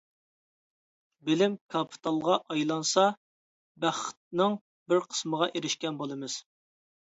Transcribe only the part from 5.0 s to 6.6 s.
قىسمىغا ئېرىشكەن بولىمىز.